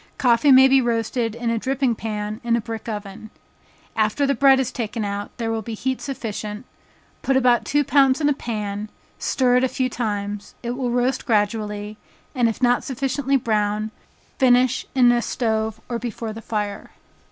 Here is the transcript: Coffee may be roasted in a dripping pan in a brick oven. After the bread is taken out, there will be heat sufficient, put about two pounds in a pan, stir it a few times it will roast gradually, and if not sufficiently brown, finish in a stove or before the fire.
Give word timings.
Coffee 0.17 0.51
may 0.51 0.67
be 0.67 0.81
roasted 0.81 1.35
in 1.35 1.51
a 1.51 1.59
dripping 1.59 1.93
pan 1.93 2.41
in 2.43 2.55
a 2.55 2.59
brick 2.59 2.89
oven. 2.89 3.29
After 3.95 4.25
the 4.25 4.33
bread 4.33 4.59
is 4.59 4.71
taken 4.71 5.05
out, 5.05 5.29
there 5.37 5.51
will 5.51 5.61
be 5.61 5.75
heat 5.75 6.01
sufficient, 6.01 6.65
put 7.21 7.37
about 7.37 7.65
two 7.65 7.83
pounds 7.83 8.19
in 8.19 8.27
a 8.27 8.33
pan, 8.33 8.89
stir 9.19 9.57
it 9.57 9.63
a 9.63 9.67
few 9.67 9.89
times 9.91 10.55
it 10.63 10.71
will 10.71 10.89
roast 10.89 11.23
gradually, 11.27 11.97
and 12.33 12.49
if 12.49 12.63
not 12.63 12.83
sufficiently 12.83 13.37
brown, 13.37 13.91
finish 14.39 14.87
in 14.95 15.11
a 15.11 15.21
stove 15.21 15.79
or 15.87 15.99
before 15.99 16.33
the 16.33 16.41
fire. 16.41 16.93